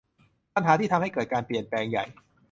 [0.53, 2.05] ปัญหาที่ทำให้เกิดการเปลี่ยนแปลงใหญ่